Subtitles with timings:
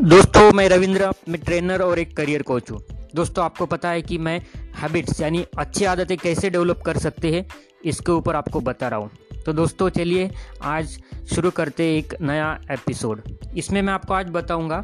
[0.00, 2.78] दोस्तों, मैं रविंद्र, मैं ट्रेनर और एक करियर कोच हूँ।
[3.14, 4.38] दोस्तों, आपको पता है कि मैं
[4.76, 7.44] हैबिट्स यानी अच्छी आदतें कैसे डेवलप कर सकते हैं,
[7.84, 9.10] इसके ऊपर आपको बता रहा हूँ।
[9.46, 10.30] तो दोस्तों, चलिए
[10.62, 10.96] आज
[11.34, 13.22] शुरू करते एक नया एपिसोड
[13.56, 14.82] इसमें मैं आपको आज बताऊँगा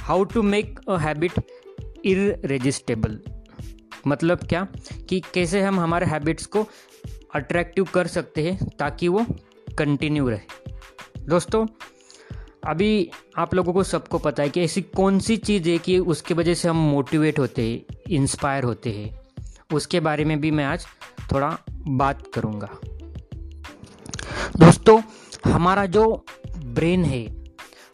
[0.00, 1.32] how to make a habit
[2.04, 3.18] irresistible
[4.06, 4.66] मतलब क्या?
[5.08, 6.66] कि कैसे हम हमारे हैबिट्स को
[7.34, 9.24] अट्रैक्टिव कर सकते हैं, ताकि वो
[9.78, 11.66] कंटिन्यू रहे। दोस्तों
[12.68, 16.34] अभी आप लोगों को सबको पता है कि ऐसी कौन सी चीज़ है कि उसके
[16.34, 19.20] वजह से हम मोटिवेट होते हैं इंस्पायर होते हैं।
[19.74, 20.86] उसके बारे में भी मैं आज
[21.32, 22.68] थोड़ा बात करूँगा।
[24.56, 25.00] दोस्तों,
[25.44, 26.04] हमारा जो
[26.58, 27.22] ब्रेन है,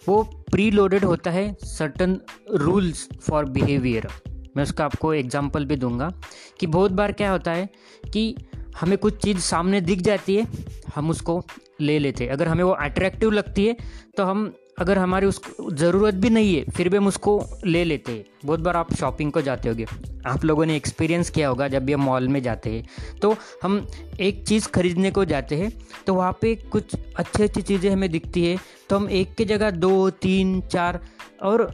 [0.09, 2.18] वो प्री लोडेड होता है सर्टन
[2.54, 4.09] रूल्स फॉर बिहेवियर
[4.56, 6.12] मैं उसका आपको एग्जांपल भी दूँगा
[6.60, 7.68] कि बहुत बार क्या होता है
[8.12, 8.34] कि
[8.80, 10.46] हमें कुछ चीज़ सामने दिख जाती है,
[10.95, 11.43] हम उसको
[11.80, 13.77] ले लेते हैं। अगर हमें वो अट्रैक्टिव लगती है
[14.16, 15.41] तो हम अगर हमारी उस
[15.73, 19.32] ज़रूरत भी नहीं है, फिर भी हम उसको ले लेते हैं। बहुत बार आप शॉपिंग
[19.32, 19.87] को जाते होगे,
[20.26, 23.87] आप लोगों ने एक्सपीरियंस किया होगा जब भी हम मॉल में जाते हैं। तो हम
[24.21, 25.73] एक चीज़ खरीदने को जाते हैं
[26.07, 28.59] तो वहाँ पे कुछ अच्छी अच्छी चीज़ें हमें दिखती है।
[28.90, 31.01] तो हम एक की जगह दो, तीन, चार
[31.43, 31.70] और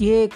[0.00, 0.28] ये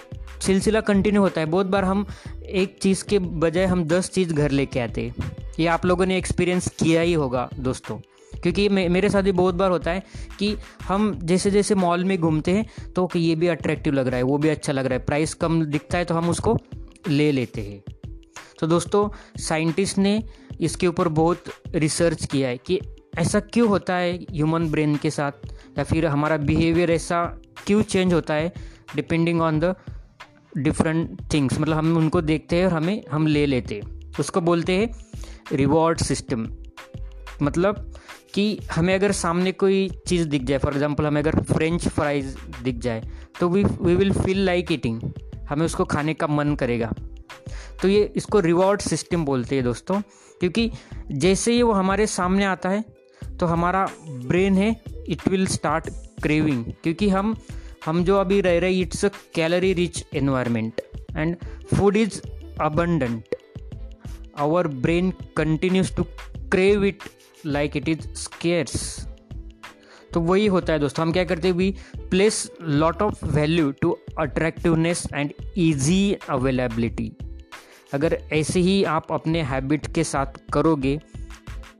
[0.42, 2.06] सिलसिला कंटिन्यू होता है। बहुत बार हम
[2.42, 6.16] एक चीज़ के बजाय हम दस चीज़ घर लेके आते हैं। ये आप लोगों ने
[6.18, 7.98] एक्सपीरियंस किया ही होगा, दोस्तों।
[8.42, 10.02] क्योंकि मेरे साथ भी बहुत बार होता है
[10.38, 14.16] कि हम जैसे जैसे मॉल में घूमते हैं तो कि ये भी अट्रैक्टिव लग रहा
[14.16, 16.56] है, वो भी अच्छा लग रहा है। प्राइस कम दिखता है तो हम उसको
[17.08, 17.82] ले लेते हैं।
[18.60, 19.08] तो दोस्तों
[19.40, 20.22] साइंटिस्ट ने
[20.60, 22.80] इसके ऊपर बहुत रिसर्च किया है कि
[23.18, 25.32] ऐसा क्यों होता है ह्यूमन ब्रेन के साथ?
[25.78, 27.24] या फिर हमारा बिहेवियर ऐसा
[27.66, 28.52] क्यों चेंज होता है?
[28.96, 29.74] Depending on the
[30.56, 34.76] different things मतलब हम उनको देखते हैं और हमें, हम ले लेते हैं। उसको बोलते
[34.76, 34.88] हैं
[35.52, 36.46] रिवॉर्ड सिस्टम
[37.42, 37.87] मतलब
[38.34, 42.78] कि हमें अगर सामने कोई चीज़ दिख जाए फॉर एग्जांपल हमें अगर फ्रेंच फ्राइज दिख
[42.78, 43.02] जाए
[43.40, 45.00] तो we we will feel like eating
[45.48, 46.92] हमें उसको खाने का मन करेगा।
[47.82, 50.00] तो ये इसको रिवॉर्ड सिस्टम बोलते हैं दोस्तों,
[50.40, 50.70] क्योंकि
[51.12, 52.84] जैसे ही वो हमारे सामने आता है
[53.38, 54.70] तो हमारा ब्रेन है
[55.08, 55.88] इट विल स्टार्ट
[56.22, 57.34] क्रेविंग क्योंकि हम
[57.86, 60.80] हम जो अभी रह रहे it's a calorie rich environment
[61.16, 61.36] and
[61.74, 62.20] food is
[62.60, 63.34] abundant
[64.38, 66.04] our brain continues to
[66.52, 67.02] crave it
[67.46, 69.06] like it is scarce
[70.14, 73.96] तो वही होता है दोस्तों, हम क्या करते हैं we place lot of value to
[74.18, 77.12] attractiveness and easy availability
[77.94, 80.98] अगर ऐसे ही आप अपने हैबिट के साथ करोगे,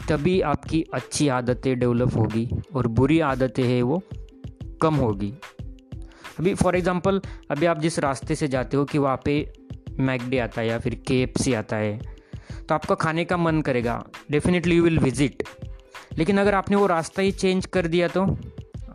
[0.09, 4.03] तभी आपकी अच्छी आदतें डेवलप होगी और बुरी आदतें हैं वो
[4.83, 5.33] कम होगी।
[6.41, 7.21] अभी फॉर एग्ज़ाम्पल
[7.51, 9.53] अभी आप जिस रास्ते से जाते हो कि वहाँ पे
[10.01, 12.18] मैकडे आता है या फिर के आता है
[12.69, 15.43] तो आपका खाने का मन करेगा। डेफिनेटली यू विल विज़िट
[16.19, 18.25] लेकिन अगर आपने वो रास्ता ही चेंज कर दिया तो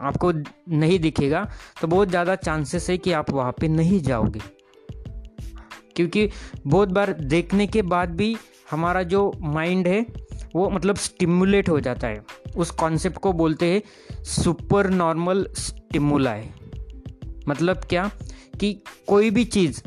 [0.01, 0.31] आपको
[0.72, 1.44] नहीं दिखेगा
[1.81, 4.39] तो बहुत ज़्यादा चांसेस है कि आप वहाँ पे नहीं जाओगे।
[5.95, 6.29] क्योंकि
[6.67, 8.35] बहुत बार देखने के बाद भी
[8.72, 10.06] हमारा जो माइंड है,
[10.56, 12.23] वो मतलब स्टिमुलेट हो जाता है।
[12.56, 16.50] उस कॉन्सेप्ट को बोलते हैं सुपर नॉर्मल स्टिमुलाई
[17.47, 18.09] मतलब क्या?
[18.59, 18.73] कि
[19.07, 19.81] कोई भी चीज़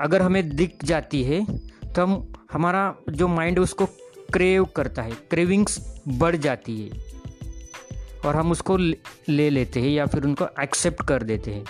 [0.00, 1.44] अगर हमें दिख जाती है
[1.86, 3.86] तो हम हमारा जो माइंड उसको
[4.32, 6.90] क्रेव करता है। क्रेविंग्स बढ़ जाती है।
[8.26, 8.76] और हम उसको
[9.28, 11.64] ले लेते हैं या फिर उनको एक्सेप्ट कर देते हैं।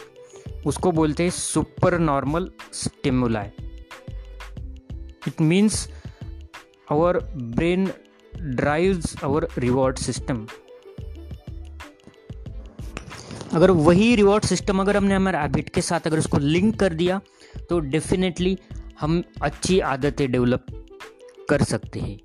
[0.67, 3.51] उसको बोलते हैं super normal stimuli
[5.29, 5.89] it means
[6.93, 7.93] our brain
[8.37, 10.47] drives our reward system
[13.53, 17.21] अगर वही रिवॉर्ड सिस्टम अगर हमने हमारे हैबिट के साथ अगर उसको लिंक कर दिया
[17.69, 18.59] तो डेफिनेटली
[19.01, 20.67] हम अच्छी आदतें डेवलप
[21.51, 22.19] कर सकते हैं।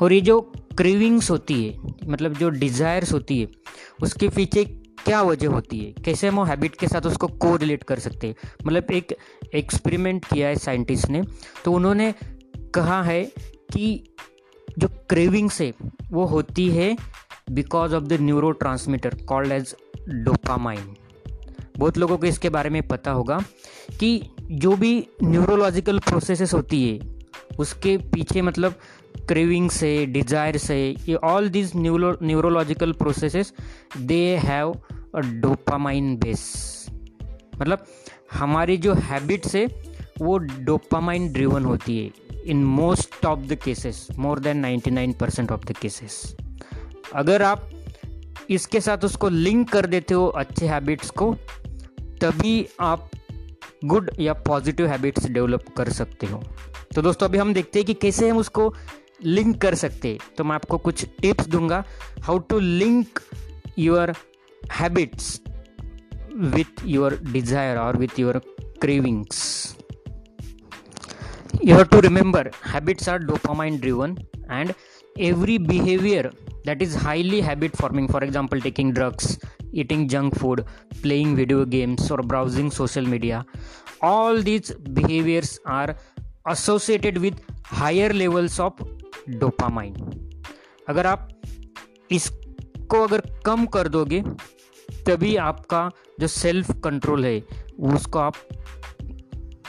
[0.00, 0.40] और ये जो
[0.76, 3.48] क्रेविंग्स होती है मतलब जो डिज़ायर्स होती है,
[4.02, 4.64] उसके पीछे
[5.04, 5.92] क्या वजह होती है?
[6.04, 8.34] कैसे हम हैबिट के साथ उसको को रिलेट कर सकते हैं?
[8.66, 9.16] मतलब एक
[9.54, 11.22] एक्सपेरिमेंट किया है साइंटिस्ट ने
[11.64, 12.12] तो उन्होंने
[12.74, 13.22] कहा है
[13.72, 14.14] कि
[14.78, 15.72] जो क्रेविंग्स है,
[16.10, 16.96] वो होती है
[17.50, 18.20] because of the
[18.52, 19.74] neurotransmitter called as
[20.08, 20.94] dopamine
[21.78, 23.38] बहुत लोगों को इसके बारे में पता होगा।
[24.00, 27.18] कि जो भी न्यूरोलॉजिकल प्रोसेसेस होती है,
[27.58, 28.74] उसके पीछे मतलब
[29.28, 33.52] क्रेविंग से डिज़ायर से ये all this neurological processes
[33.96, 34.72] they have
[35.14, 36.86] a dopamine base
[37.60, 37.86] मतलब
[38.32, 39.66] हमारी जो हैबिट्स है,
[40.20, 42.10] वो डोपामाइन ड्रिवन होती है
[42.46, 46.36] in most of the cases more than 99 percent of the cases
[47.14, 47.70] अगर आप
[48.50, 51.34] इसके साथ उसको लिंक कर देते हो अच्छे हैबिट्स को,
[52.00, 53.10] तभी आप
[53.82, 56.42] गुड या पॉजिटिव हैबिट्स डेवलप कर सकते हो।
[56.94, 58.72] तो दोस्तों, अभी हम देखते हैं कि कैसे हम उसको
[59.24, 61.84] लिंक कर सकते हैं। तो मैं आपको कुछ टिप्स दूँगा
[62.22, 63.20] how to link
[63.78, 64.12] your
[64.62, 65.40] habits
[66.34, 68.38] with your desire और with your
[68.80, 69.76] cravings
[71.64, 74.16] you have to remember habits are dopamine driven
[74.50, 74.72] and
[75.20, 76.30] every behaviour
[76.66, 79.38] that is highly habit forming for example taking drugs
[79.72, 80.64] eating junk food
[81.02, 83.44] playing video games or browsing social media
[84.02, 85.96] all these behaviors are
[86.46, 88.72] associated with higher levels of
[89.40, 89.98] dopamine
[90.88, 91.28] अगर आप
[92.10, 94.22] इसको अगर कम कर दोगे
[95.06, 95.90] तभी आपका
[96.20, 97.40] जो self control है
[97.94, 98.34] उसको आप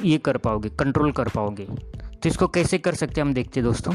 [0.04, 3.94] ये कर पाओगे कंट्रोल कर पाओगे तो इसको कैसे कर सकते हैं हम देखते दोस्तों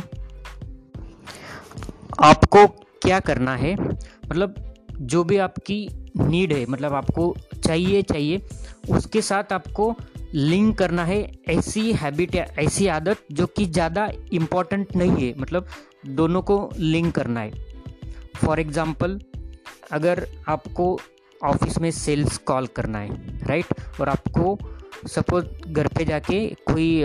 [2.21, 2.67] आपको
[3.03, 4.55] क्या करना है मतलब
[5.01, 5.89] जो भी आपकी
[6.19, 8.43] नीड है मतलब आपको चाहिए चाहिए,
[8.91, 9.95] उसके साथ आपको
[10.35, 15.67] लिंक करना है ऐसी हैबिट या ऐसी आदत जो कि ज़्यादा इंपॉर्टेंट नहीं है मतलब
[16.07, 17.53] दोनों को लिंक करना है।
[18.37, 19.19] फॉर एग्ज़ाम्पल
[19.93, 20.99] अगर आपको
[21.41, 24.59] ऑफ़िस में सेल्स कॉल करना है राइट और आपको
[25.07, 27.05] सपोज़ घर पे जाके कोई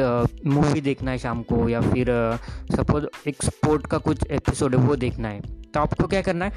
[0.51, 2.07] मूवी देखना है शाम को या फिर
[2.71, 6.51] सपोज़ एक स्पोर्ट का कुछ एपिसोड है वो देखना है तो आपको क्या करना है?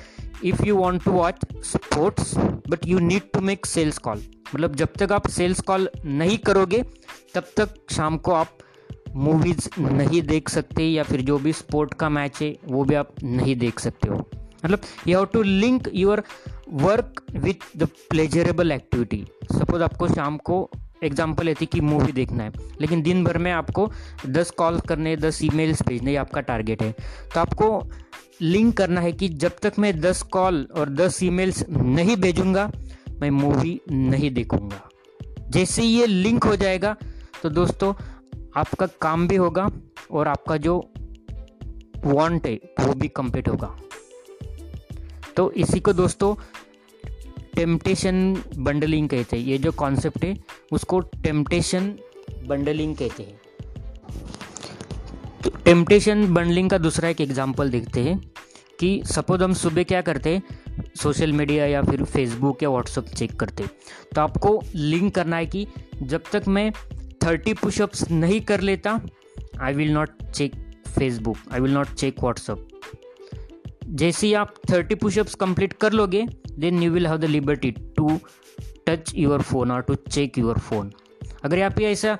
[0.44, 2.34] If you want to watch sports
[2.68, 4.22] but you need to make sales call
[4.54, 6.82] मतलब जब तक आप सेल्स कॉल नहीं करोगे,
[7.34, 8.58] तब तक शाम को आप
[9.16, 13.14] मूवीज़ नहीं देख सकते या फिर जो भी स्पोर्ट का मैच है, वो भी आप
[13.22, 14.16] नहीं देख सकते हो।
[14.64, 16.22] मतलब you have to link your
[16.72, 20.68] work with the pleasurable activity suppose आपको शाम को
[21.02, 23.90] एग्ज़ाम्पल लेती कि मूवी देखना है। लेकिन दिन भर में आपको
[24.28, 26.92] 10 कॉल करने 10 ईमेल्स भेजने, ये आपका टारगेट है।
[27.34, 27.88] तो आपको
[28.42, 32.70] लिंक करना है कि जब तक मैं 10 कॉल और 10 ईमेल्स नहीं भेजूँगा,
[33.20, 34.88] मैं मूवी नहीं देखूँगा।
[35.50, 36.96] जैसे ये लिंक हो जाएगा
[37.42, 37.92] तो दोस्तों,
[38.56, 39.68] आपका काम भी होगा
[40.10, 40.78] और आपका जो
[42.04, 43.76] वांट है, वो भी कंप्लीट होगा।
[45.36, 46.34] तो इसी को दोस्तों
[47.54, 50.36] टेम्पटेशन बंडलिंग कहते हैं ये जो कॉन्सेप्ट है,
[50.72, 51.94] उसको टेम्पटेशन
[52.46, 53.40] बंडलिंग कहते हैं
[55.44, 58.32] तो टेम्पटेशन बंडलिंग का दूसरा एक एग्जांपल देखते हैं
[58.80, 60.42] कि सपोज़ हम सुबह क्या करते हैं
[61.02, 63.64] सोशल मीडिया या फिर फेसबुक या व्हाट्सअप चेक करते
[64.14, 65.66] तो आपको लिंक करना है कि
[66.02, 66.72] जब तक मैं
[67.24, 69.00] थर्टी पुशअप्स नहीं कर लेता
[69.60, 70.52] I will not check
[70.98, 72.68] Facebook I will not check WhatsApp
[73.86, 76.26] जैसे ही आप थर्टी पुशअप्स कंप्लीट कर लोगे
[76.58, 78.18] then you will have the liberty to
[78.86, 80.92] touch your phone और टू चेक योर फ़ोन
[81.44, 82.16] अगर आप ये ऐसा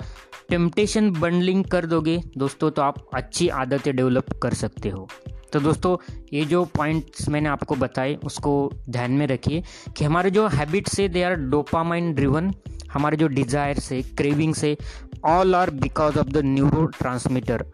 [0.51, 5.09] टेम्पटेशन बंडलिंग कर दोगे, दोस्तों तो आप अच्छी आदतें डेवलप कर सकते हो।
[5.53, 5.97] तो दोस्तों,
[6.33, 9.63] ये जो पॉइंट्स मैंने आपको बताए, उसको ध्यान में रखिए
[9.97, 12.53] कि हमारे जो हैबिट्स है दे आर डोपामाइन ड्रिवन
[12.93, 14.77] हमारे जो डिज़ायर्स है क्रेविंग्स है
[15.25, 16.45] all are because of the
[16.99, 17.65] neurotransmitter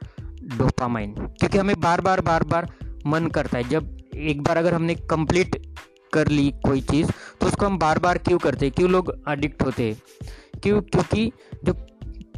[0.57, 2.69] dopamine क्योंकि हमें बार बार बार बार
[3.07, 5.57] मन करता है। जब एक बार अगर हमने कंप्लीट
[6.13, 7.11] कर ली कोई चीज़
[7.41, 8.75] तो उसको हम बार बार क्यों करते हैं?
[8.77, 9.97] क्यों लोग अडिक्ट होते हैं?
[10.63, 10.81] क्यों?
[10.83, 11.31] क्योंकि
[11.65, 11.75] जो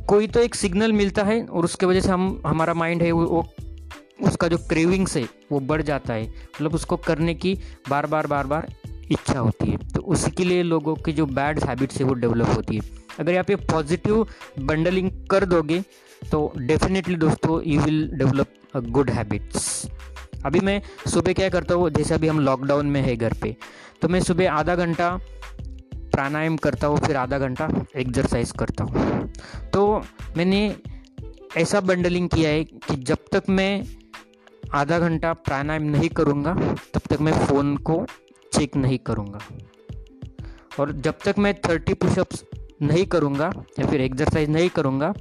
[0.08, 3.25] कोई तो एक सिग्नल मिलता है और उसके वजह से हम हमारा माइंड है वो,
[3.25, 3.49] वो
[4.22, 7.58] उसका जो क्रेविंग्स है वो बढ़ जाता है। मतलब उसको करने की
[7.88, 8.72] बार बार बार बार
[9.11, 12.49] इच्छा होती है। तो उसी के लिए लोगों की जो बैड हैबिट्स है वो डेवलप
[12.49, 12.82] होती है।
[13.19, 14.26] अगर यहाँ पे पॉजिटिव
[14.58, 15.81] बंडलिंग कर दोगे
[16.22, 19.87] तो डेफिनेटली दोस्तों you will develop a good habits
[20.47, 23.57] अभी मैं सुबह क्या करता हूँ, जैसे अभी हम लॉकडाउन में है घर पे
[24.03, 25.17] तो मैं सुबह आधा घंटा
[26.13, 29.32] प्राणायाम करता हूँ, फिर आधा घंटा एक्सरसाइज करता हूँ।
[29.73, 30.03] तो
[30.37, 30.77] मैंने
[31.56, 33.85] ऐसा बंडलिंग किया है कि जब तक मैं
[34.75, 36.55] आधा घंटा प्राणायाम नहीं करूँगा,
[36.94, 38.05] तब तक मैं फ़ोन को
[38.53, 39.41] चेक नहीं करूँगा।
[40.79, 42.44] और जब तक मैं थर्टी पुशअप्स
[42.82, 45.13] नहीं करूँगा या फिर एक्सरसाइज नहीं करूँगा,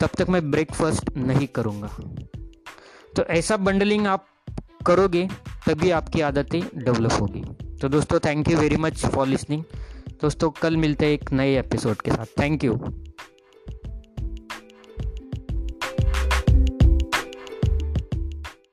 [0.00, 1.88] तब तक मैं ब्रेकफास्ट नहीं करूँगा।
[3.16, 4.26] तो ऐसा बंडलिंग आप
[4.86, 5.28] करोगे,
[5.66, 7.42] तभी आपकी आदतें डेवलप होगी।
[7.76, 9.62] तो दोस्तों thank you very much for listening
[10.22, 12.40] दोस्तों, कल मिलते हैं एक नए एपिसोड के साथ.
[12.40, 12.78] Thank you